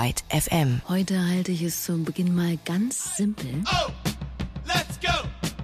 [0.00, 0.80] Byte FM.
[0.88, 3.50] Heute halte ich es zum Beginn mal ganz simpel.
[3.66, 3.90] Oh,
[4.66, 5.12] let's go.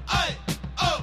[0.08, 0.36] Aye,
[0.78, 1.00] oh,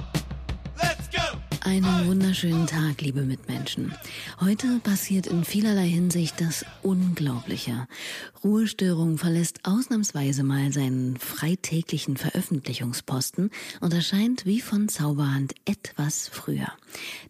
[0.80, 1.36] let's go.
[1.68, 3.92] Einen wunderschönen Tag, liebe Mitmenschen.
[4.40, 7.88] Heute passiert in vielerlei Hinsicht das Unglaubliche.
[8.44, 16.68] Ruhestörung verlässt ausnahmsweise mal seinen freitäglichen Veröffentlichungsposten und erscheint wie von Zauberhand etwas früher.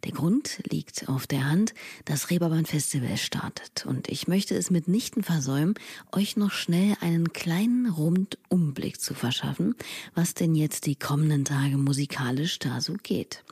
[0.05, 1.75] Der Grund liegt auf der Hand,
[2.05, 5.75] das Reeperbahn Festival startet und ich möchte es mitnichten versäumen,
[6.13, 9.75] euch noch schnell einen kleinen Rundumblick zu verschaffen,
[10.15, 13.45] was denn jetzt die kommenden Tage musikalisch da so geht.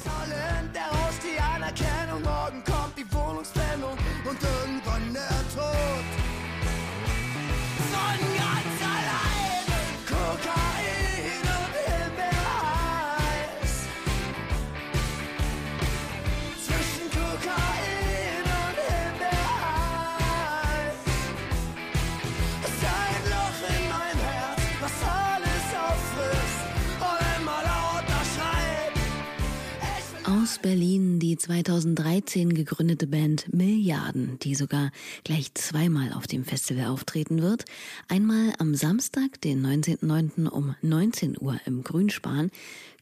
[30.65, 34.89] Berlin die 2013 gegründete Band Milliarden, die sogar
[35.23, 37.65] gleich zweimal auf dem Festival auftreten wird.
[38.07, 40.47] Einmal am Samstag, den 19.09.
[40.47, 42.49] um 19 Uhr im Grünspan,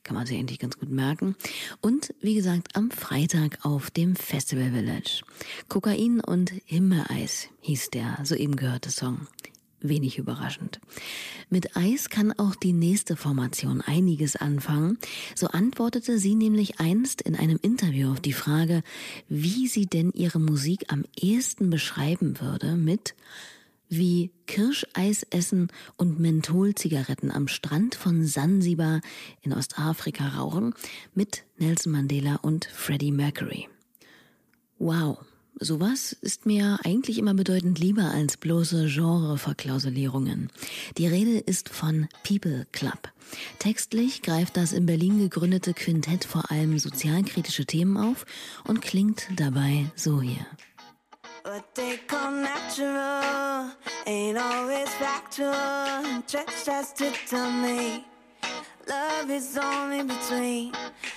[0.04, 1.38] kann man sich eigentlich ganz gut merken.
[1.80, 5.22] Und wie gesagt, am Freitag auf dem Festival Village.
[5.70, 9.26] Kokain und Himmeleis hieß der soeben gehörte Song
[9.84, 10.80] wenig überraschend.
[11.50, 14.98] Mit Eis kann auch die nächste Formation einiges anfangen.
[15.36, 18.82] So antwortete sie nämlich einst in einem Interview auf die Frage,
[19.30, 23.16] wie sie denn ihre Musik am ehesten beschreiben würde mit
[23.90, 29.02] wie Kirscheis essen und Mentholzigaretten am Strand von Sansibar
[29.42, 30.74] in Ostafrika rauchen
[31.14, 33.68] mit Nelson Mandela und Freddie Mercury.
[34.80, 35.20] Wow,
[35.59, 40.50] Sowas ist mir eigentlich immer bedeutend lieber als bloße Genreverklausulierungen.
[40.97, 43.12] Die Rede ist von People Club.
[43.59, 48.25] Textlich greift das in Berlin gegründete Quintett vor allem sozialkritische Themen auf
[48.66, 50.46] und klingt dabei so hier.
[51.46, 53.72] What they call natural
[54.06, 55.53] ain't always factual.
[56.25, 58.03] Just has to tell me
[58.88, 60.74] love is only between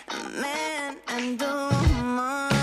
[0.09, 2.56] a man and a woman.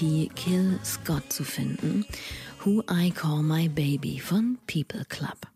[0.00, 2.06] Kill Scott zu finden.
[2.64, 5.46] Who I Call My Baby von People Club.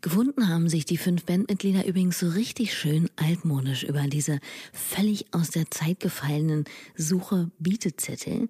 [0.00, 4.40] Gefunden haben sich die fünf Bandmitglieder übrigens so richtig schön altmodisch über diese
[4.72, 6.64] völlig aus der Zeit gefallenen
[6.96, 8.48] Suche Bietezettel,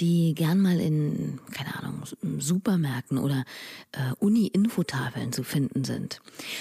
[0.00, 2.02] die gern mal in, keine Ahnung,
[2.38, 3.44] Supermärkten oder
[3.92, 6.20] äh, Uni-Infotafeln zu finden sind.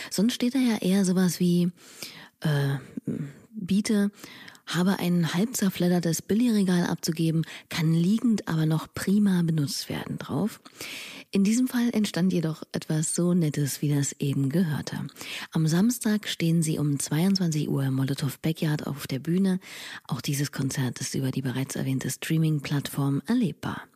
[0.09, 1.71] Sonst steht da ja eher sowas wie
[2.39, 2.77] äh,
[3.51, 4.11] Biete
[4.75, 10.61] habe ein halb zerfleddertes Billigregal abzugeben, kann liegend aber noch prima benutzt werden drauf.
[11.31, 15.07] In diesem Fall entstand jedoch etwas so Nettes, wie das eben gehörte.
[15.51, 19.59] Am Samstag stehen sie um 22 Uhr im Molotov Backyard auf der Bühne.
[20.07, 23.88] Auch dieses Konzert ist über die bereits erwähnte Streaming-Plattform erlebbar.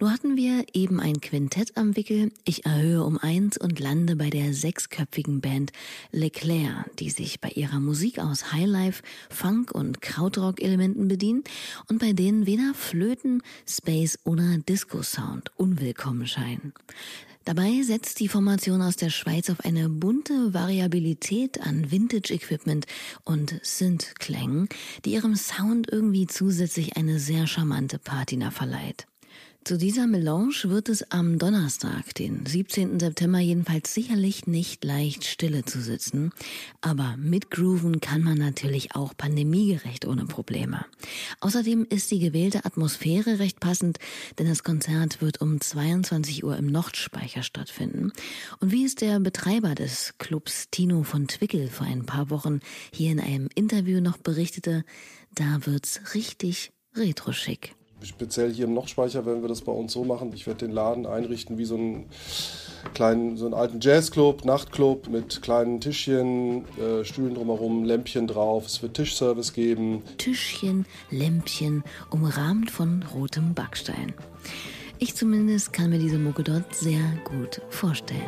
[0.00, 2.32] Nur hatten wir eben ein Quintett am Wickel.
[2.44, 5.72] Ich erhöhe um eins und lande bei der sechsköpfigen Band
[6.10, 11.48] Leclerc, die sich bei ihrer Musik aus Highlife, Funk und Krautrock-Elementen bedient
[11.88, 16.72] und bei denen weder Flöten, Space oder Disco-Sound unwillkommen scheinen.
[17.44, 22.86] Dabei setzt die Formation aus der Schweiz auf eine bunte Variabilität an Vintage-Equipment
[23.22, 24.68] und Synth-Klängen,
[25.04, 29.06] die ihrem Sound irgendwie zusätzlich eine sehr charmante Patina verleiht.
[29.64, 33.00] Zu dieser Melange wird es am Donnerstag, den 17.
[33.00, 36.32] September, jedenfalls sicherlich nicht leicht stille zu sitzen.
[36.82, 40.84] Aber mit Grooven kann man natürlich auch pandemiegerecht ohne Probleme.
[41.40, 43.96] Außerdem ist die gewählte Atmosphäre recht passend,
[44.38, 48.12] denn das Konzert wird um 22 Uhr im Nordspeicher stattfinden.
[48.60, 52.60] Und wie es der Betreiber des Clubs Tino von Twickel vor ein paar Wochen
[52.92, 54.84] hier in einem Interview noch berichtete,
[55.34, 57.74] da wird's richtig retro-schick.
[58.04, 60.32] Speziell hier im Nordspeicher werden wir das bei uns so machen.
[60.34, 62.06] Ich werde den Laden einrichten wie so einen
[62.92, 68.66] kleinen, so einen alten Jazzclub, Nachtclub mit kleinen Tischchen, äh, Stühlen drumherum, Lämpchen drauf.
[68.66, 70.02] Es wird Tischservice geben.
[70.18, 74.12] Tischchen, Lämpchen, umrahmt von rotem Backstein.
[74.98, 78.20] Ich zumindest kann mir diese Mucke dort sehr gut vorstellen.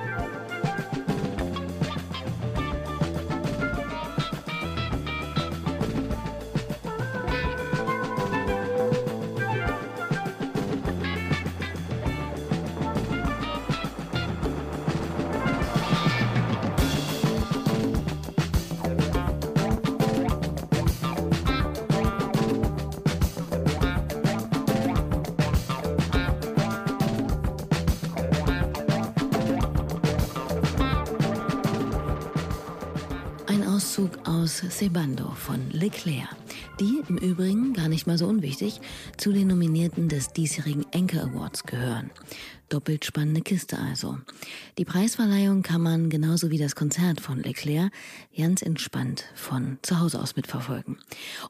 [33.97, 36.29] Auszug aus Cebando von Leclerc,
[36.79, 38.83] die im Übrigen, gar nicht mal so unwichtig,
[39.17, 42.11] zu den Nominierten des diesjährigen Anchor Awards gehören.
[42.69, 44.19] Doppelt spannende Kiste also.
[44.77, 47.91] Die Preisverleihung kann man genauso wie das Konzert von Leclerc
[48.37, 50.99] ganz entspannt von zu Hause aus mitverfolgen.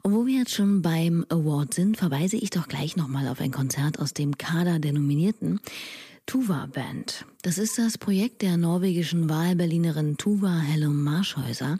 [0.03, 3.51] Und wo wir jetzt schon beim Award sind, verweise ich doch gleich nochmal auf ein
[3.51, 5.59] Konzert aus dem Kader der Nominierten.
[6.27, 7.25] Tuva Band.
[7.41, 11.79] Das ist das Projekt der norwegischen Wahlberlinerin Tuva Hellum Marschhäuser,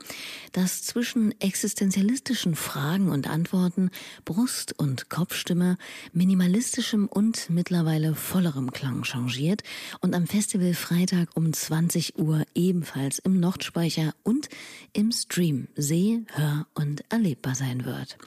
[0.54, 3.92] das zwischen existenzialistischen Fragen und Antworten,
[4.24, 5.78] Brust- und Kopfstimme,
[6.14, 9.64] minimalistischem und mittlerweile vollerem Klang changiert
[10.00, 14.48] und am Festival Freitag um 20 Uhr ebenfalls im Nordspeicher und
[14.94, 18.18] im Stream seh-, hör- und erlebbar sein wird.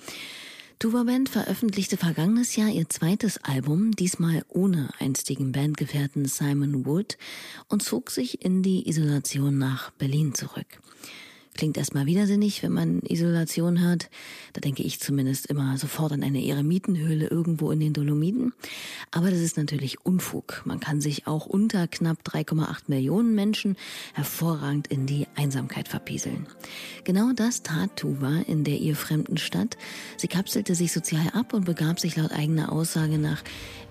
[0.80, 7.18] Tuva Band veröffentlichte vergangenes Jahr ihr zweites Album, diesmal ohne einstigen Bandgefährten Simon Wood
[7.68, 10.80] und zog sich in die Isolation nach Berlin zurück.
[11.56, 14.08] Klingt erstmal widersinnig, wenn man Isolation hört.
[14.52, 18.52] Da denke ich zumindest immer sofort an eine Eremitenhöhle irgendwo in den Dolomiten.
[19.10, 20.62] Aber das ist natürlich Unfug.
[20.64, 23.76] Man kann sich auch unter knapp 3,8 Millionen Menschen
[24.14, 26.46] hervorragend in die Einsamkeit verpieseln.
[27.04, 29.76] Genau das tat Tuva in der ihr fremden Stadt.
[30.16, 33.42] Sie kapselte sich sozial ab und begab sich laut eigener Aussage nach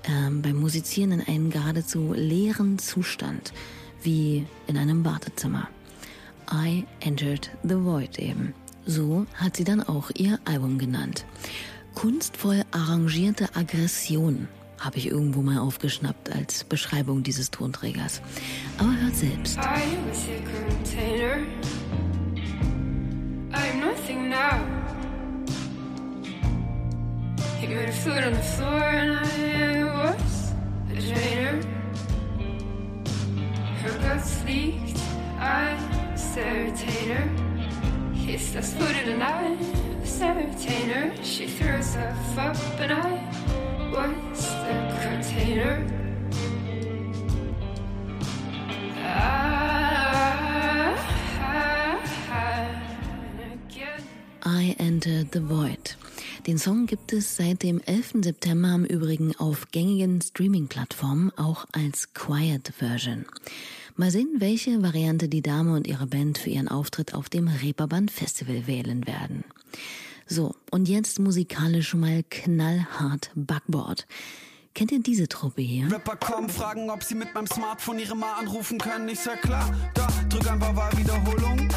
[0.05, 3.53] ähm, beim Musizieren in einen geradezu leeren Zustand,
[4.01, 5.69] wie in einem Wartezimmer.
[6.51, 8.53] I Entered the Void eben.
[8.85, 11.25] So hat sie dann auch ihr Album genannt.
[11.93, 14.47] Kunstvoll arrangierte Aggression
[14.79, 18.21] habe ich irgendwo mal aufgeschnappt als Beschreibung dieses Tonträgers.
[18.77, 19.57] Aber hört selbst.
[19.57, 21.45] I was a container.
[23.51, 24.63] I'm nothing now.
[27.59, 30.53] He made food on the floor and I was
[30.91, 31.61] a trainer.
[33.83, 34.97] Her guts leaked.
[35.39, 35.88] I
[36.41, 37.29] retainer.
[38.13, 39.57] He starts food in and I
[39.99, 41.13] was a retainer.
[41.23, 43.11] She threw herself up and I
[43.91, 45.85] was the container.
[54.41, 55.95] I Entered the Void.
[56.47, 58.23] Den Song gibt es seit dem 11.
[58.23, 63.25] September im Übrigen auf gängigen Streaming-Plattformen auch als Quiet Version.
[63.99, 68.07] Mal sehen, welche Variante die Dame und ihre Band für ihren Auftritt auf dem Reeperbahn
[68.07, 69.43] Festival wählen werden.
[70.25, 74.07] So, und jetzt musikalisch mal knallhart Backboard.
[74.73, 75.91] Kennt ihr diese Truppe hier?
[75.91, 79.09] Rapper kommen, fragen, ob sie mit meinem Smartphone ihre Ma anrufen können.
[79.09, 81.67] Ich sag klar, da drück einfach Wahlwiederholung.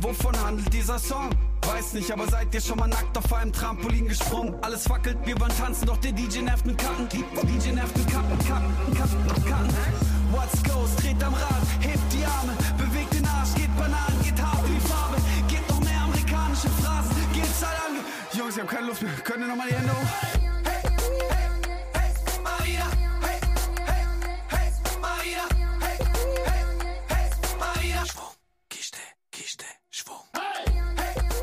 [0.00, 1.30] Wovon handelt dieser Song?
[1.62, 4.54] Weiß nicht, aber seid ihr schon mal nackt auf einem Trampolin gesprungen?
[4.62, 7.08] Alles wackelt, wir wollen tanzen, doch der DJ nervt mit Karten.
[7.08, 10.15] DJ nervt mit Karten, Karten, Karten, Karten.
[10.32, 14.64] What's goes, dreht am Rad, hebt die Arme, bewegt den Arsch, geht Bananen, geht hart
[14.66, 15.16] die Farbe,
[15.48, 17.96] geht noch mehr amerikanische Phrasen, geht Zeit an.
[18.36, 20.36] Jungs, ich hab keine Lust mehr, könnt ihr noch mal die Hände hoch?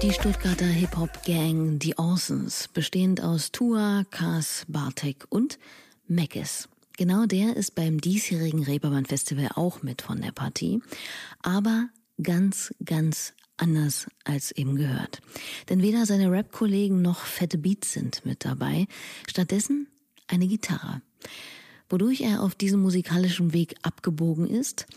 [0.02, 5.58] Die Stuttgarter Hip-Hop-Gang Die Orsons, bestehend aus Tua, Kas, Bartek und
[6.10, 6.68] Meckes.
[6.98, 10.82] Genau der ist beim diesjährigen Reeperbahn Festival auch mit von der Partie,
[11.42, 11.90] aber
[12.22, 15.22] ganz, ganz anders als eben gehört.
[15.70, 18.88] Denn weder seine Rap-Kollegen noch fette Beats sind mit dabei,
[19.28, 19.88] stattdessen
[20.28, 21.02] eine Gitarre.
[21.90, 24.88] Wodurch er auf diesem musikalischen Weg abgebogen ist,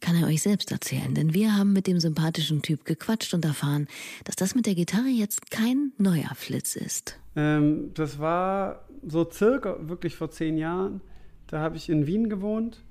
[0.00, 3.88] kann er euch selbst erzählen, denn wir haben mit dem sympathischen Typ gequatscht und erfahren,
[4.24, 7.18] dass das mit der Gitarre jetzt kein neuer Flitz ist.
[7.34, 11.00] Ähm, das war so circa wirklich vor zehn Jahren.
[11.46, 12.82] Da habe ich in Wien gewohnt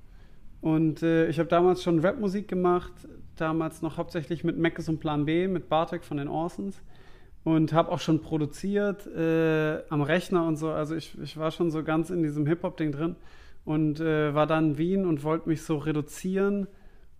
[0.60, 2.92] und äh, ich habe damals schon Rapmusik gemacht,
[3.36, 6.80] damals noch hauptsächlich mit Meckes und Plan B, mit Bartek von den Orsons
[7.44, 10.70] und habe auch schon produziert äh, am Rechner und so.
[10.70, 13.16] Also ich, ich war schon so ganz in diesem Hip-Hop-Ding drin
[13.64, 16.66] und äh, war dann in Wien und wollte mich so reduzieren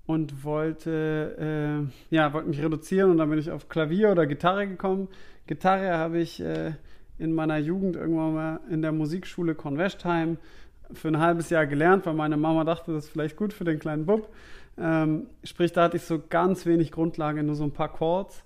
[0.06, 4.66] und wollte, äh, ja, wollte mich reduzieren und dann bin ich auf Klavier oder Gitarre
[4.66, 5.08] gekommen.
[5.46, 6.72] Gitarre habe ich äh,
[7.18, 10.38] in meiner Jugend irgendwann mal in der Musikschule Convestheim
[10.92, 13.78] für ein halbes Jahr gelernt, weil meine Mama dachte, das ist vielleicht gut für den
[13.78, 14.28] kleinen Bub.
[14.78, 18.44] Ähm, sprich, da hatte ich so ganz wenig Grundlage, nur so ein paar Chords.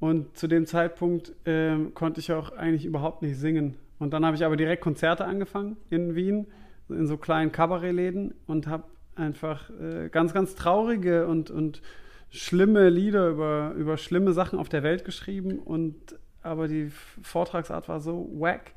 [0.00, 3.76] Und zu dem Zeitpunkt ähm, konnte ich auch eigentlich überhaupt nicht singen.
[3.98, 6.46] Und dann habe ich aber direkt Konzerte angefangen in Wien,
[6.88, 8.84] in so kleinen Kabarettläden und habe
[9.16, 11.82] einfach äh, ganz, ganz traurige und, und
[12.30, 15.58] schlimme Lieder über, über schlimme Sachen auf der Welt geschrieben.
[15.58, 15.96] Und
[16.42, 16.90] aber die
[17.22, 18.72] Vortragsart war so wack,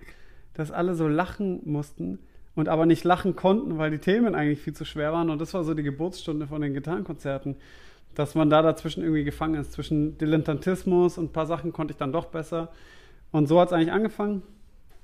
[0.54, 2.20] dass alle so lachen mussten
[2.56, 5.30] und aber nicht lachen konnten, weil die Themen eigentlich viel zu schwer waren.
[5.30, 7.56] Und das war so die Geburtsstunde von den Gitarrenkonzerten,
[8.16, 9.72] dass man da dazwischen irgendwie gefangen ist.
[9.72, 12.70] Zwischen Dilettantismus und ein paar Sachen konnte ich dann doch besser.
[13.32, 14.44] Und so hat es eigentlich angefangen.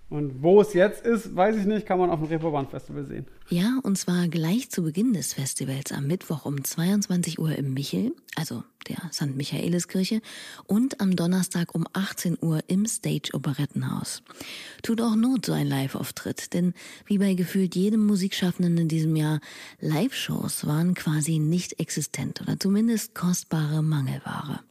[0.09, 3.25] Und wo es jetzt ist, weiß ich nicht, kann man auf dem Reeperbahn-Festival sehen.
[3.49, 8.13] Ja, und zwar gleich zu Beginn des Festivals am Mittwoch um 22 Uhr im Michel,
[8.35, 9.35] also der St.
[9.35, 10.21] Michaeliskirche,
[10.65, 14.23] und am Donnerstag um 18 Uhr im Stage Operettenhaus.
[14.81, 16.73] Tut auch Not so ein Live-Auftritt, denn
[17.05, 19.41] wie bei gefühlt jedem Musikschaffenden in diesem Jahr,
[19.81, 24.61] Live-Shows waren quasi nicht existent oder zumindest kostbare Mangelware.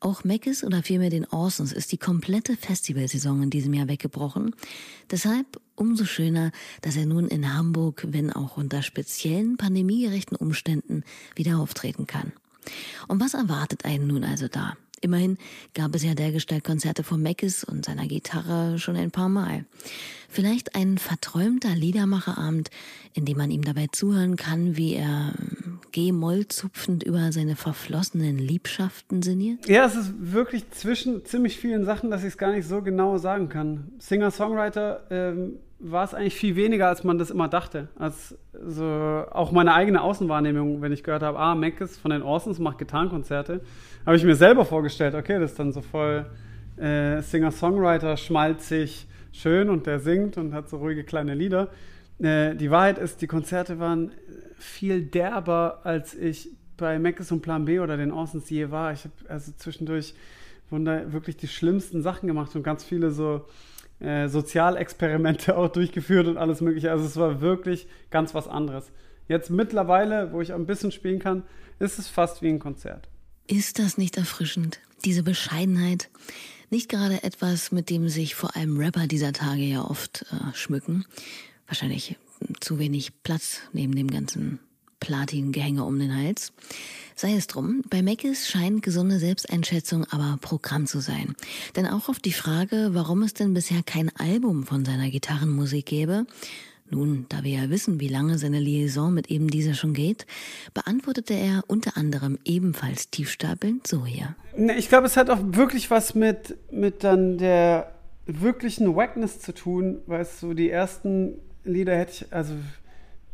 [0.00, 4.54] Auch Meckes oder vielmehr den Orsons ist die komplette Festivalsaison in diesem Jahr weggebrochen.
[5.10, 11.02] Deshalb umso schöner, dass er nun in Hamburg, wenn auch unter speziellen pandemiegerechten Umständen,
[11.34, 12.32] wieder auftreten kann.
[13.08, 14.76] Und was erwartet einen nun also da?
[15.00, 15.36] Immerhin
[15.74, 19.66] gab es ja dergestalt Konzerte von Meckes und seiner Gitarre schon ein paar Mal.
[20.28, 22.70] Vielleicht ein verträumter Liedermacherabend,
[23.12, 25.34] in dem man ihm dabei zuhören kann, wie er
[25.92, 29.68] G-Moll zupfend über seine verflossenen Liebschaften sinniert?
[29.68, 33.18] Ja, es ist wirklich zwischen ziemlich vielen Sachen, dass ich es gar nicht so genau
[33.18, 33.92] sagen kann.
[33.98, 37.88] Singer-Songwriter ähm, war es eigentlich viel weniger, als man das immer dachte.
[37.98, 42.58] Als so auch meine eigene Außenwahrnehmung, wenn ich gehört habe, ah, Meckes von den Orsons
[42.58, 43.60] macht Gitarrenkonzerte,
[44.04, 46.26] habe ich mir selber vorgestellt, okay, das ist dann so voll
[46.76, 51.68] äh, Singer-Songwriter, schmalzig, schön und der singt und hat so ruhige kleine Lieder.
[52.18, 54.12] Äh, die Wahrheit ist, die Konzerte waren
[54.58, 58.92] viel derber, als ich bei Meckes und Plan B oder den Orsons je war.
[58.92, 60.14] Ich habe also zwischendurch
[60.70, 63.46] wirklich die schlimmsten Sachen gemacht und ganz viele so
[64.00, 66.90] äh, Sozialexperimente auch durchgeführt und alles Mögliche.
[66.90, 68.90] Also es war wirklich ganz was anderes.
[69.28, 71.42] Jetzt mittlerweile, wo ich ein bisschen spielen kann,
[71.78, 73.08] ist es fast wie ein Konzert.
[73.46, 74.80] Ist das nicht erfrischend?
[75.04, 76.08] Diese Bescheidenheit?
[76.70, 81.04] Nicht gerade etwas, mit dem sich vor allem Rapper dieser Tage ja oft äh, schmücken.
[81.66, 82.16] Wahrscheinlich
[82.60, 84.60] zu wenig Platz neben dem ganzen
[85.00, 86.52] Platin-Gehänge um den Hals.
[87.14, 91.34] Sei es drum, bei Meckes scheint gesunde Selbsteinschätzung aber Programm zu sein.
[91.74, 96.26] Denn auch auf die Frage, warum es denn bisher kein Album von seiner Gitarrenmusik gäbe,
[96.88, 100.24] nun, da wir ja wissen, wie lange seine Liaison mit eben dieser schon geht,
[100.72, 104.36] beantwortete er unter anderem ebenfalls tiefstapelnd so hier.
[104.76, 107.92] Ich glaube, es hat auch wirklich was mit, mit dann der
[108.26, 112.54] wirklichen Wackness zu tun, weil es so die ersten Lieder hätte ich, also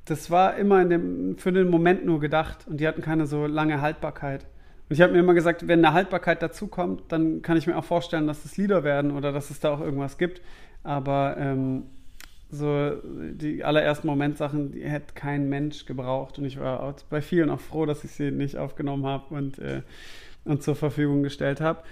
[0.05, 3.81] das war immer dem, für den Moment nur gedacht und die hatten keine so lange
[3.81, 4.47] Haltbarkeit.
[4.89, 7.85] Und ich habe mir immer gesagt, wenn eine Haltbarkeit dazukommt, dann kann ich mir auch
[7.85, 10.43] vorstellen, dass es Lieder werden oder dass es da auch irgendwas gibt.
[10.83, 11.85] Aber ähm,
[12.51, 16.39] so die allerersten Momentsachen, die hätte kein Mensch gebraucht.
[16.39, 19.83] Und ich war bei vielen auch froh, dass ich sie nicht aufgenommen habe und, äh,
[20.45, 21.83] und zur Verfügung gestellt habe.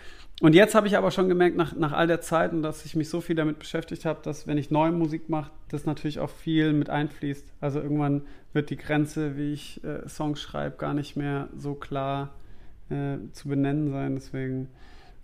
[0.40, 2.96] Und jetzt habe ich aber schon gemerkt, nach, nach all der Zeit und dass ich
[2.96, 6.30] mich so viel damit beschäftigt habe, dass wenn ich neue Musik mache, das natürlich auch
[6.30, 7.44] viel mit einfließt.
[7.60, 8.22] Also irgendwann
[8.54, 12.30] wird die Grenze, wie ich äh, Songs schreibe, gar nicht mehr so klar
[12.88, 14.14] äh, zu benennen sein.
[14.14, 14.68] Deswegen,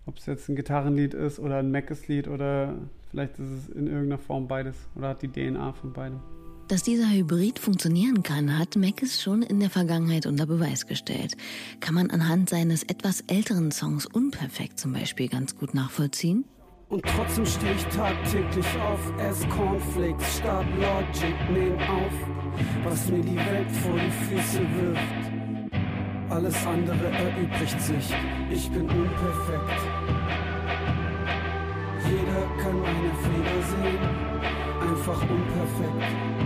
[0.04, 2.75] ob es jetzt ein Gitarrenlied ist oder ein Mackes-Lied oder
[3.11, 6.20] vielleicht ist es in irgendeiner Form beides oder hat die DNA von beidem.
[6.68, 11.37] Dass dieser Hybrid funktionieren kann, hat Meckes schon in der Vergangenheit unter Beweis gestellt.
[11.78, 16.44] Kann man anhand seines etwas älteren Songs Unperfekt zum Beispiel ganz gut nachvollziehen?
[16.88, 22.12] Und trotzdem stehe ich tagtäglich auf, ess Cornflakes, start Logic, nehm auf,
[22.82, 25.73] was mir die Welt vor die Füße wirft.
[26.30, 28.14] Alles andere erübrigt sich,
[28.50, 29.80] ich bin unperfekt.
[32.04, 34.02] Jeder kann meine Fehler sehen,
[34.80, 36.45] einfach unperfekt.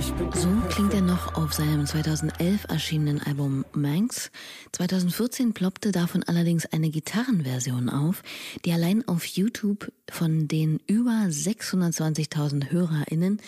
[0.00, 4.30] So klingt er noch auf seinem 2011 erschienenen Album Manx.
[4.70, 8.22] 2014 ploppte davon allerdings eine Gitarrenversion auf,
[8.64, 13.40] die allein auf YouTube von den über 620.000 HörerInnen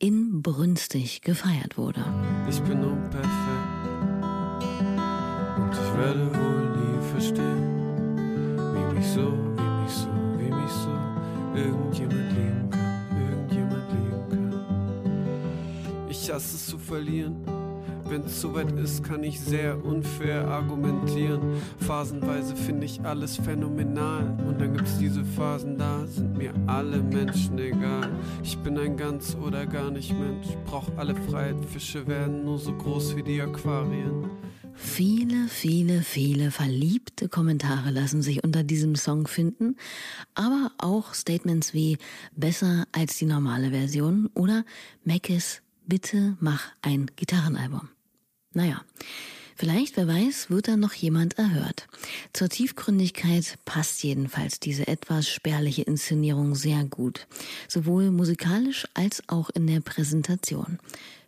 [0.00, 2.04] inbrünstig gefeiert wurde.
[2.50, 3.30] Ich bin unperfekt
[5.56, 8.16] und ich werde wohl nie verstehen,
[8.74, 9.51] wie mich so,
[16.32, 17.44] Ich hasse es zu verlieren.
[18.08, 21.60] Wenn es soweit ist, kann ich sehr unfair argumentieren.
[21.76, 24.38] Phasenweise finde ich alles phänomenal.
[24.48, 28.10] Und dann gibt's diese Phasen, da sind mir alle Menschen egal.
[28.42, 30.46] Ich bin ein ganz oder gar nicht Mensch.
[30.64, 34.30] Brauch alle Freiheit, Fische werden nur so groß wie die Aquarien.
[34.72, 39.76] Viele, viele, viele verliebte Kommentare lassen sich unter diesem Song finden,
[40.34, 41.98] aber auch Statements wie
[42.34, 44.64] besser als die normale Version oder
[45.04, 45.60] Meckes
[45.92, 47.90] bitte mach ein Gitarrenalbum.
[48.54, 48.80] Naja,
[49.56, 51.86] vielleicht, wer weiß, wird dann noch jemand erhört.
[52.32, 57.26] Zur Tiefgründigkeit passt jedenfalls diese etwas spärliche Inszenierung sehr gut,
[57.68, 60.78] sowohl musikalisch als auch in der Präsentation.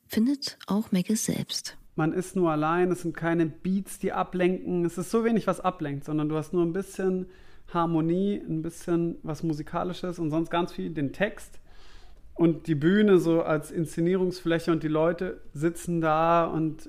[0.09, 1.77] Findet auch Meckes selbst.
[1.95, 5.61] Man ist nur allein, es sind keine Beats, die ablenken, es ist so wenig, was
[5.61, 7.27] ablenkt, sondern du hast nur ein bisschen
[7.69, 11.61] Harmonie, ein bisschen was Musikalisches und sonst ganz viel den Text
[12.35, 16.89] und die Bühne so als Inszenierungsfläche und die Leute sitzen da und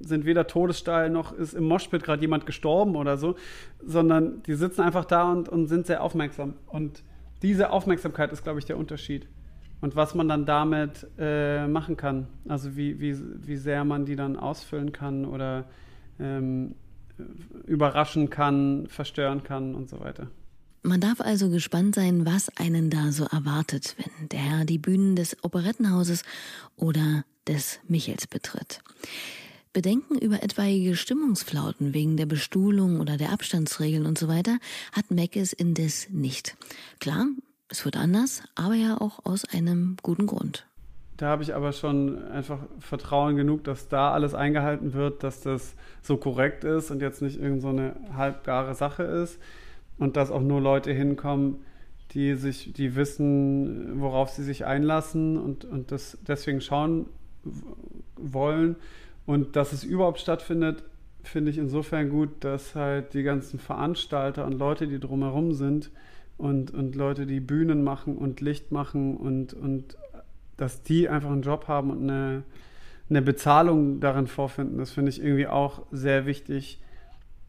[0.00, 3.36] sind weder todessteil noch ist im Moshpit gerade jemand gestorben oder so,
[3.82, 6.54] sondern die sitzen einfach da und, und sind sehr aufmerksam.
[6.66, 7.02] Und
[7.42, 9.26] diese Aufmerksamkeit ist, glaube ich, der Unterschied.
[9.80, 13.16] Und was man dann damit äh, machen kann, also wie, wie,
[13.46, 15.64] wie sehr man die dann ausfüllen kann oder
[16.18, 16.74] ähm,
[17.66, 20.28] überraschen kann, verstören kann und so weiter.
[20.86, 25.16] Man darf also gespannt sein, was einen da so erwartet, wenn der Herr die Bühnen
[25.16, 26.22] des Operettenhauses
[26.76, 28.82] oder des Michels betritt.
[29.72, 34.58] Bedenken über etwaige Stimmungsflauten wegen der Bestuhlung oder der Abstandsregeln und so weiter
[34.92, 36.56] hat Meckes indes nicht.
[37.00, 37.26] Klar,
[37.68, 40.68] es wird anders, aber ja auch aus einem guten Grund.
[41.16, 45.74] Da habe ich aber schon einfach Vertrauen genug, dass da alles eingehalten wird, dass das
[46.00, 49.40] so korrekt ist und jetzt nicht irgendeine so halbgare Sache ist
[49.98, 51.56] und dass auch nur Leute hinkommen,
[52.12, 57.06] die sich, die wissen, worauf sie sich einlassen und, und das deswegen schauen
[58.16, 58.76] wollen.
[59.26, 60.84] Und dass es überhaupt stattfindet,
[61.22, 65.90] finde ich insofern gut, dass halt die ganzen Veranstalter und Leute, die drumherum sind
[66.38, 69.96] und, und Leute, die Bühnen machen und Licht machen und, und
[70.56, 72.44] dass die einfach einen Job haben und eine,
[73.10, 76.80] eine Bezahlung darin vorfinden, das finde ich irgendwie auch sehr wichtig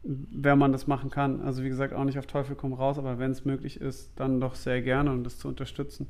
[0.02, 1.40] wenn man das machen kann.
[1.40, 4.40] Also wie gesagt, auch nicht auf Teufel komm raus, aber wenn es möglich ist, dann
[4.40, 6.08] doch sehr gerne und das zu unterstützen,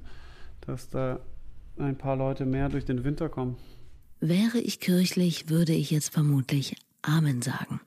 [0.60, 1.20] dass da
[1.78, 3.56] ein paar Leute mehr durch den Winter kommen.
[4.20, 7.80] Wäre ich kirchlich, würde ich jetzt vermutlich Amen sagen.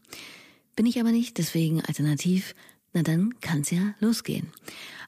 [0.75, 2.55] Bin ich aber nicht, deswegen alternativ,
[2.93, 4.47] na dann kann's ja losgehen.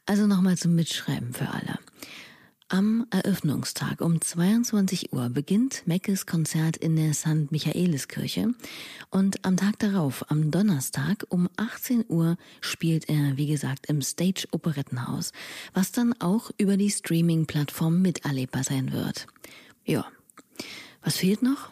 [0.06, 1.80] Also nochmal zum Mitschreiben für alle.
[2.74, 7.52] Am Eröffnungstag um 22 Uhr beginnt Meckes Konzert in der St.
[7.52, 8.48] Michaeliskirche
[9.12, 14.48] und am Tag darauf, am Donnerstag um 18 Uhr, spielt er, wie gesagt, im Stage
[14.50, 15.34] Operettenhaus,
[15.76, 19.28] was dann auch über die Streaming-Plattform miterlebbar sein wird.
[19.86, 20.08] Ja.
[21.04, 21.70] Was fehlt noch?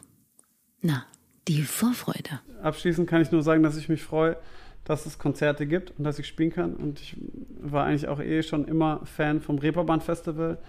[0.83, 1.07] Na,
[1.47, 2.41] die Vorfreude.
[2.61, 4.37] Abschließend kann ich nur sagen, dass ich mich freue,
[4.83, 6.75] dass es Konzerte gibt und dass ich spielen kann.
[6.75, 7.17] Und ich
[7.59, 10.59] war eigentlich auch eh schon immer Fan vom Reeperbahn Festival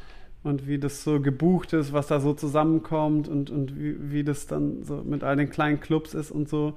[0.43, 4.47] und wie das so gebucht ist, was da so zusammenkommt und, und wie, wie das
[4.47, 6.75] dann so mit all den kleinen Clubs ist und so.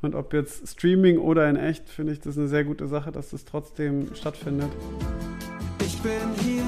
[0.00, 3.30] Und ob jetzt Streaming oder in echt, finde ich das eine sehr gute Sache, dass
[3.30, 4.70] das trotzdem stattfindet.
[5.80, 6.62] Ich bin hier,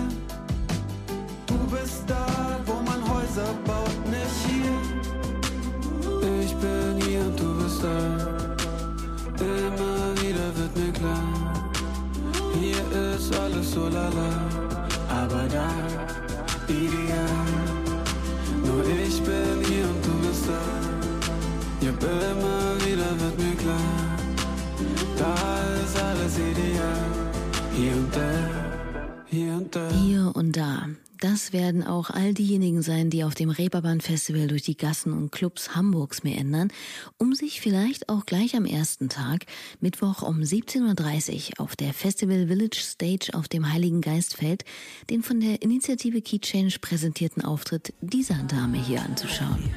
[27.80, 29.90] Hier und da, hier und da.
[29.90, 30.88] Hier und da.
[31.20, 35.32] das werden auch all diejenigen sein, die auf dem Reeperbahn Festival durch die Gassen und
[35.32, 36.70] Clubs Hamburgs meandern,
[37.16, 39.46] um sich vielleicht auch gleich am ersten Tag,
[39.80, 44.66] Mittwoch um 17.30 Uhr auf der Festival Village Stage auf dem Heiligen Geistfeld,
[45.08, 49.70] den von der Initiative Key Change präsentierten Auftritt dieser Dame hier anzuschauen.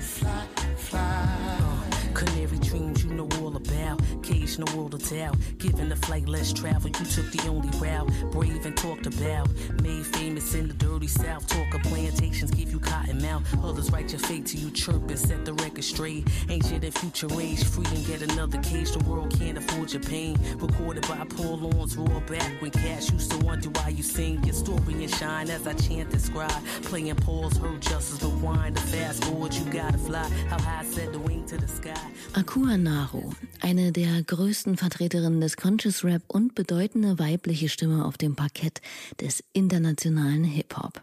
[2.13, 3.05] Canary dreams,
[4.29, 5.35] in world of doubt.
[5.57, 8.09] Given the flight less travel, you took the only route.
[8.31, 9.49] Brave and talked about.
[9.81, 11.47] Made famous in the dirty south.
[11.47, 13.43] Talk of plantations, give you cotton mouth.
[13.63, 16.27] Others write your fate you chirp and set the record straight.
[16.49, 18.91] Ancient and future age, free and get another cage.
[18.91, 20.37] The world can't afford your pain.
[20.57, 24.93] Recorded by Paul Lawrence, back when cash used to wonder why you sing your story
[24.93, 26.63] and shine as I chant scribe.
[26.83, 27.83] Playing Paul's wind
[28.75, 30.29] the fast forward, you gotta fly.
[30.49, 32.07] How high set the wing to the sky.
[32.33, 33.31] Akua Naru,
[33.63, 38.81] eine der größten Vertreterinnen des Conscious Rap und bedeutende weibliche Stimme auf dem Parkett
[39.19, 41.01] des internationalen Hip-Hop.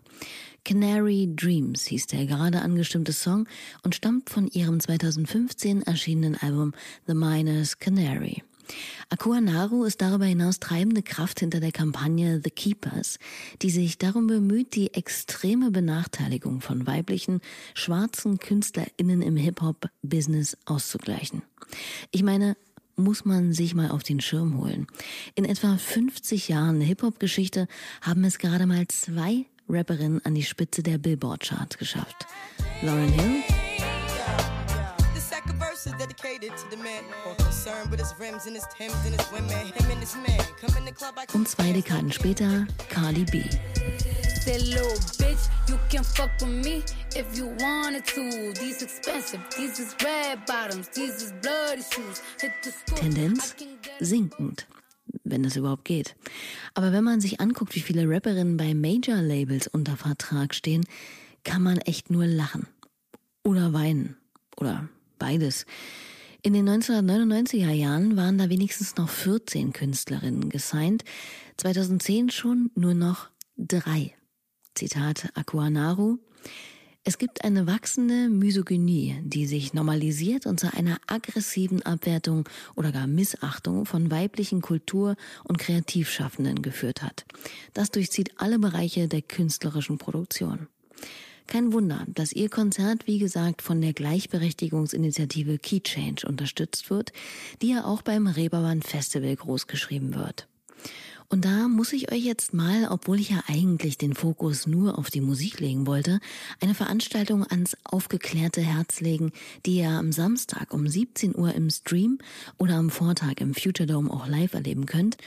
[0.65, 3.49] Canary Dreams hieß der gerade angestimmte Song
[3.83, 6.75] und stammt von ihrem 2015 erschienenen Album
[7.07, 8.43] The Miners Canary.
[9.09, 13.19] Akua Naru ist darüber hinaus treibende Kraft hinter der Kampagne The Keepers,
[13.63, 17.41] die sich darum bemüht, die extreme Benachteiligung von weiblichen,
[17.75, 21.43] schwarzen KünstlerInnen im Hip-Hop-Business auszugleichen.
[22.11, 22.57] Ich meine,
[23.01, 24.87] muss man sich mal auf den Schirm holen.
[25.35, 27.67] In etwa 50 Jahren Hip-Hop-Geschichte
[28.01, 32.27] haben es gerade mal zwei Rapperinnen an die Spitze der Billboard-Charts geschafft.
[32.83, 33.43] Lauren Hill
[41.33, 43.45] und zwei Dekaden später Cardi B.
[44.41, 46.83] Said, little bitch, you can fuck with me
[47.15, 48.55] if you wanted to.
[48.55, 52.23] These expensive, these is red bottoms, these is bloody shoes.
[52.41, 52.97] Hit the school.
[52.97, 53.55] Tendenz
[54.01, 54.67] sinkend,
[55.25, 56.17] wenn es überhaupt geht.
[56.73, 60.87] Aber wenn man sich anguckt, wie viele Rapperinnen bei Major-Labels unter Vertrag stehen,
[61.45, 62.67] kann man echt nur lachen.
[63.45, 64.17] Oder weinen.
[64.57, 65.67] Oder beides.
[66.41, 71.05] In den 1999er Jahren waren da wenigstens noch 14 Künstlerinnen gesigned,
[71.59, 74.15] 2010 schon nur noch drei.
[74.81, 76.17] Zitat Aquanaru.
[77.05, 83.07] Es gibt eine wachsende Misogynie, die sich normalisiert und zu einer aggressiven Abwertung oder gar
[83.07, 87.27] Missachtung von weiblichen Kultur- und Kreativschaffenden geführt hat.
[87.75, 90.69] Das durchzieht alle Bereiche der künstlerischen Produktion.
[91.47, 97.13] Kein Wunder, dass Ihr Konzert, wie gesagt, von der Gleichberechtigungsinitiative Key Change unterstützt wird,
[97.61, 100.49] die ja auch beim Reeperbahn Festival großgeschrieben wird.
[101.33, 105.11] Und da muss ich euch jetzt mal, obwohl ich ja eigentlich den Fokus nur auf
[105.11, 106.19] die Musik legen wollte,
[106.61, 109.31] eine Veranstaltung ans aufgeklärte Herz legen,
[109.65, 112.19] die ihr am Samstag um 17 Uhr im Stream
[112.59, 115.19] oder am Vortag im Future Dome auch live erleben könnt.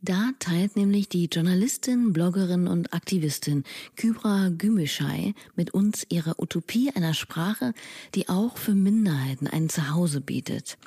[0.00, 3.64] Da teilt nämlich die Journalistin, Bloggerin und Aktivistin
[3.96, 7.74] Kybra Gümüşay mit uns ihre Utopie einer Sprache,
[8.14, 10.78] die auch für Minderheiten ein Zuhause bietet.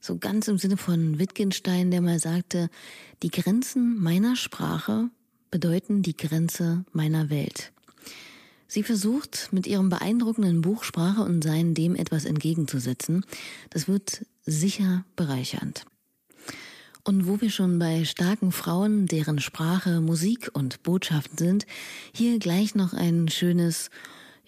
[0.00, 2.70] So ganz im Sinne von Wittgenstein, der mal sagte,
[3.22, 5.10] die Grenzen meiner Sprache
[5.50, 7.72] bedeuten die Grenze meiner Welt.
[8.66, 13.24] Sie versucht mit ihrem beeindruckenden Buch Sprache und Sein dem etwas entgegenzusetzen.
[13.70, 15.86] Das wird sicher bereichernd.
[17.02, 21.66] Und wo wir schon bei starken Frauen, deren Sprache, Musik und Botschaften sind,
[22.14, 23.88] hier gleich noch ein schönes,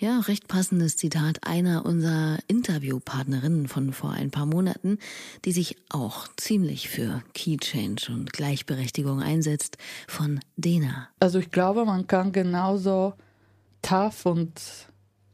[0.01, 4.99] ja, recht passendes Zitat einer unserer Interviewpartnerinnen von vor ein paar Monaten,
[5.45, 9.77] die sich auch ziemlich für Key Change und Gleichberechtigung einsetzt,
[10.09, 11.09] von Dena.
[11.21, 13.13] Also ich glaube, man kann genauso
[13.83, 14.53] tough und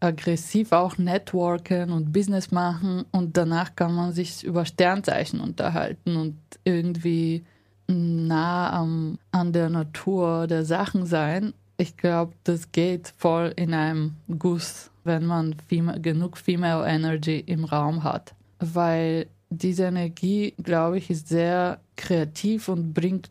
[0.00, 6.38] aggressiv auch networken und Business machen und danach kann man sich über Sternzeichen unterhalten und
[6.64, 7.44] irgendwie
[7.86, 11.54] nah am, an der Natur der Sachen sein.
[11.78, 17.64] Ich glaube, das geht voll in einem Guss, wenn man female, genug Female Energy im
[17.64, 18.34] Raum hat.
[18.60, 23.30] Weil diese Energie, glaube ich, ist sehr kreativ und bringt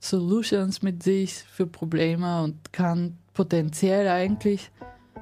[0.00, 4.70] Solutions mit sich für Probleme und kann potenziell eigentlich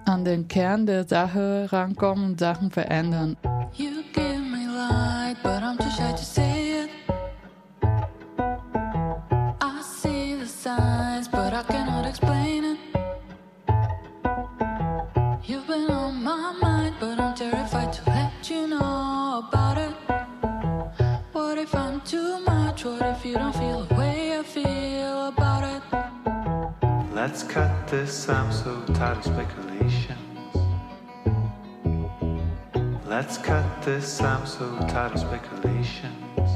[0.07, 3.37] an den Kern der Sache rankommen und Sachen verändern.
[3.75, 6.66] You give me light, but I'm too shy to say
[27.37, 30.57] Let's cut this, I'm so tired of speculations.
[33.05, 36.51] Let's cut this, I'm so tired of speculations.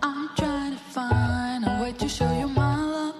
[0.00, 3.16] I'm trying to find a way to show you my love.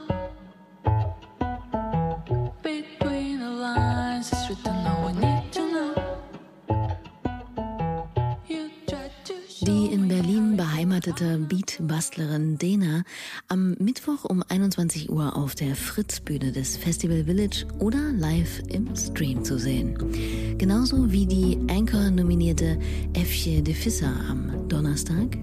[2.62, 5.94] Between the lines, it's written all we need to know.
[8.46, 13.04] You try to show Die in Berlin beheimatete Beat Beatbustlerin Dena
[13.48, 19.44] am Mittwoch um 21 Uhr auf der Fritz-Bühne des Festival Village oder live im Stream
[19.44, 19.96] zu sehen.
[20.58, 22.78] Genauso wie die Anchor-nominierte
[23.14, 25.36] Efje de Visser am Donnerstag.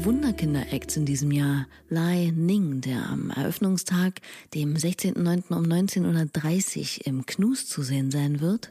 [0.00, 4.20] Der Wunderkinder-Acts in diesem Jahr, Lai Ning, der am Eröffnungstag,
[4.54, 5.54] dem 16.09.
[5.54, 8.70] um 19.30 Uhr im Knus zu sehen sein wird.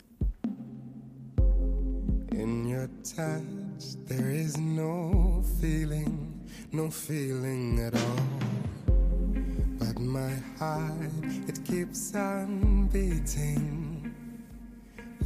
[2.31, 6.33] In your touch, there is no feeling,
[6.71, 8.89] no feeling at all.
[9.77, 11.11] But my heart,
[11.47, 14.13] it keeps on beating.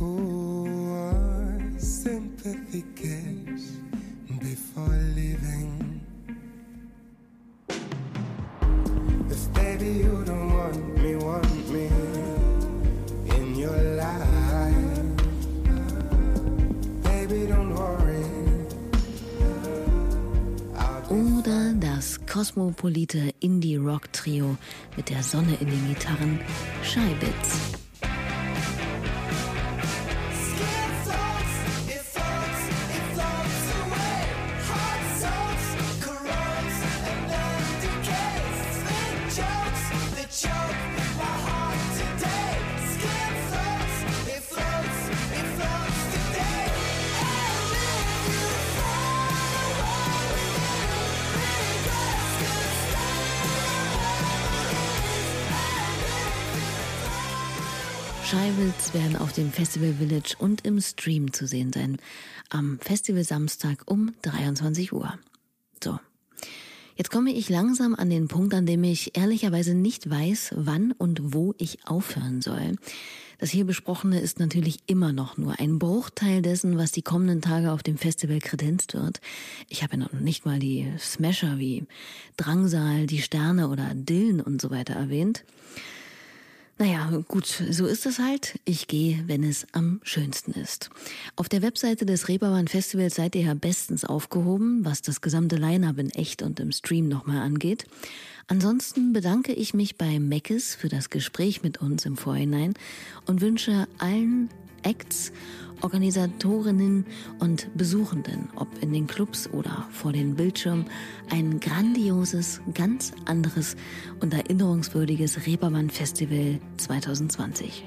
[0.02, 3.78] Ooh, sympathy kiss
[4.40, 5.73] before leaving.
[9.78, 11.90] Baby you don't want me, want me
[13.36, 15.04] in your life.
[17.04, 18.24] Baby, don't worry.
[21.10, 24.58] Oder das kosmopolite Indie-Rock-Trio
[24.98, 26.40] mit der Sonne in den Gitarren,
[26.84, 27.83] Scheibitz.
[59.44, 61.98] Dem Festival Village und im Stream zu sehen sein.
[62.50, 65.20] Am Festival Samstag um 23 Uhr.
[65.84, 66.00] So.
[66.96, 71.34] Jetzt komme ich langsam an den Punkt, an dem ich ehrlicherweise nicht weiß, wann und
[71.34, 72.78] wo ich aufhören soll.
[73.38, 77.74] Das hier besprochene ist natürlich immer noch nur ein Bruchteil dessen, was die kommenden Tage
[77.74, 79.20] auf dem Festival kredenzt wird.
[79.68, 81.84] Ich habe ja noch nicht mal die Smasher wie
[82.38, 85.44] Drangsal, die Sterne oder Dillen und so weiter erwähnt.
[86.80, 88.60] Naja, gut, so ist es halt.
[88.66, 90.90] Ich gehe, wenn es am schönsten ist.
[91.36, 96.00] Auf der Webseite des Reeperbahn Festivals seid ihr ja bestens aufgehoben, was das gesamte Line-Up
[96.00, 97.86] in echt und im Stream nochmal angeht.
[98.48, 102.74] Ansonsten bedanke ich mich bei Meckes für das Gespräch mit uns im Vorhinein
[103.28, 104.50] und wünsche allen
[104.84, 105.32] Acts,
[105.82, 107.06] Organisatorinnen
[107.40, 110.86] und Besuchenden, ob in den Clubs oder vor den Bildschirmen,
[111.30, 113.76] ein grandioses, ganz anderes
[114.22, 117.84] und erinnerungswürdiges Reeperbahn Festival 2020.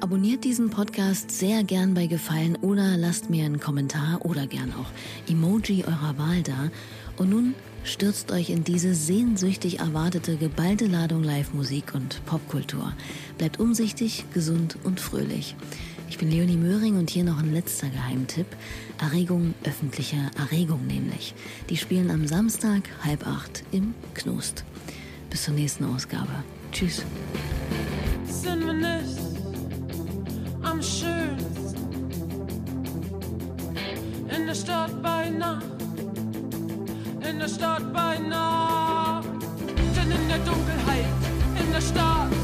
[0.00, 4.92] Abonniert diesen Podcast sehr gern bei Gefallen oder lasst mir einen Kommentar oder gern auch
[5.28, 6.70] Emoji eurer Wahl da.
[7.16, 7.54] Und nun
[7.88, 12.92] stürzt euch in diese sehnsüchtig erwartete geballte Ladung Live-Musik und Popkultur.
[13.38, 15.56] Bleibt umsichtig, gesund und fröhlich.
[16.10, 18.46] Ich bin Leonie Möhring und hier noch ein letzter Geheimtipp.
[19.00, 21.34] Erregung öffentlicher Erregung nämlich.
[21.68, 24.64] Die spielen am Samstag halb acht im Knust.
[25.30, 26.32] Bis zur nächsten Ausgabe.
[26.72, 27.04] Tschüss.
[34.36, 35.77] In der Stadt bei Nacht,
[37.28, 39.28] in der Stadt bei Nacht.
[39.96, 41.04] Denn in der Dunkelheit,
[41.60, 42.37] in der Stadt